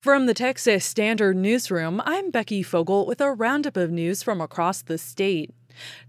[0.00, 4.80] From the Texas Standard Newsroom, I'm Becky Fogel with a roundup of news from across
[4.80, 5.52] the state.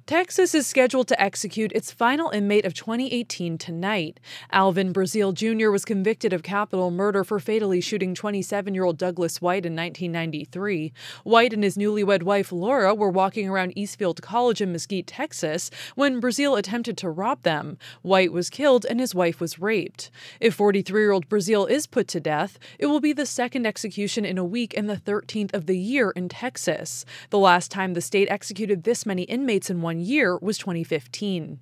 [0.09, 4.19] Texas is scheduled to execute its final inmate of 2018 tonight.
[4.51, 5.69] Alvin Braziel Jr.
[5.69, 10.93] was convicted of capital murder for fatally shooting 27 year old Douglas White in 1993.
[11.23, 16.19] White and his newlywed wife Laura were walking around Eastfield College in Mesquite, Texas, when
[16.19, 17.77] Braziel attempted to rob them.
[18.01, 20.09] White was killed and his wife was raped.
[20.39, 24.25] If 43 year old Braziel is put to death, it will be the second execution
[24.25, 27.05] in a week and the 13th of the year in Texas.
[27.29, 31.59] The last time the state executed this many inmates in one year was 2015.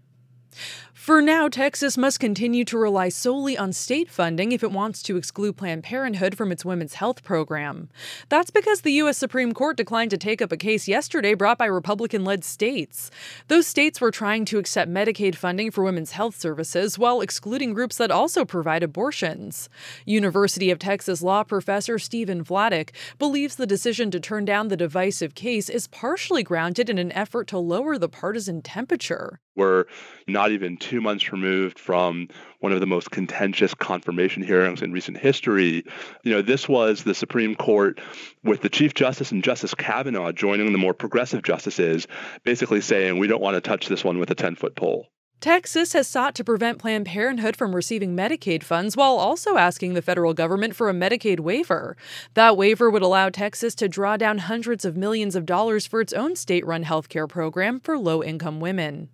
[1.07, 5.15] For now, Texas must continue to rely solely on state funding if it wants to
[5.15, 7.87] exclude Planned Parenthood from its women's health program.
[8.27, 9.17] That's because the U.S.
[9.17, 13.09] Supreme Court declined to take up a case yesterday brought by Republican led states.
[13.47, 17.95] Those states were trying to accept Medicaid funding for women's health services while excluding groups
[17.95, 19.69] that also provide abortions.
[20.05, 25.35] University of Texas law professor Stephen Vladeck believes the decision to turn down the divisive
[25.35, 29.39] case is partially grounded in an effort to lower the partisan temperature.
[29.57, 29.85] We're
[30.27, 35.17] not even two months removed from one of the most contentious confirmation hearings in recent
[35.17, 35.83] history.
[36.23, 37.99] You know, this was the Supreme Court
[38.43, 42.07] with the Chief Justice and Justice Kavanaugh joining the more progressive justices,
[42.43, 45.07] basically saying, we don't want to touch this one with a 10 foot pole.
[45.39, 50.01] Texas has sought to prevent Planned Parenthood from receiving Medicaid funds while also asking the
[50.01, 51.95] federal government for a Medicaid waiver.
[52.33, 56.11] That waiver would allow Texas to draw down hundreds of millions of dollars for its
[56.11, 59.09] own state run healthcare program for low income women.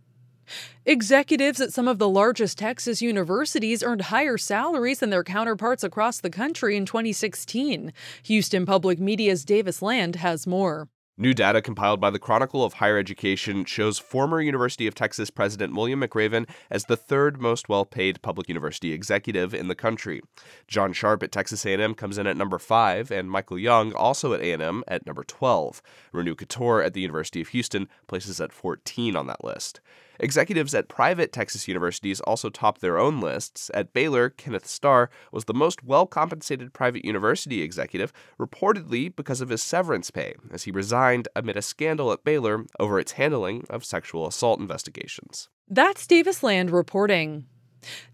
[0.86, 6.20] Executives at some of the largest Texas universities earned higher salaries than their counterparts across
[6.20, 7.94] the country in 2016.
[8.24, 10.90] Houston Public Media's Davis Land has more.
[11.16, 15.76] New data compiled by the Chronicle of Higher Education shows former University of Texas President
[15.76, 20.22] William McRaven as the third most well-paid public university executive in the country.
[20.68, 24.42] John Sharp at Texas A&M comes in at number 5 and Michael Young also at
[24.42, 25.84] A&M at number 12.
[26.16, 29.82] Renu Khator at the University of Houston places at 14 on that list.
[30.20, 33.72] Executives at private Texas universities also topped their own lists.
[33.74, 39.50] At Baylor, Kenneth Starr was the most well compensated private university executive, reportedly because of
[39.50, 43.86] his severance pay, as he resigned amid a scandal at Baylor over its handling of
[43.86, 45.50] sexual assault investigations.
[45.70, 47.46] That's Davis Land reporting.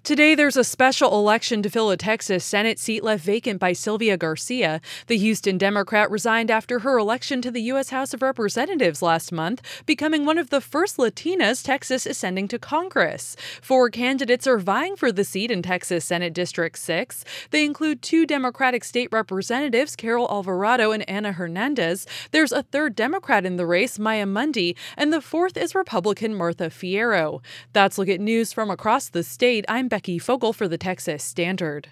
[0.04, 4.18] Today, there's a special election to fill a Texas Senate seat left vacant by Sylvia
[4.18, 4.82] Garcia.
[5.08, 7.90] The Houston Democrat resigned after her election to the U.S.
[7.90, 12.58] House of Representatives last month, becoming one of the first Latinas Texas is sending to
[12.58, 13.36] Congress.
[13.62, 17.24] Four candidates are vying for the seat in Texas Senate District 6.
[17.52, 22.08] They include two Democratic state representatives, Carol Alvarado and Ana Hernandez.
[22.32, 26.70] There's a third Democrat in the race, Maya Mundy, and the fourth is Republican Martha
[26.70, 27.42] Fierro.
[27.74, 29.59] That's Look at News from across the state.
[29.68, 31.90] I'm Becky Fogel for the Texas Standard.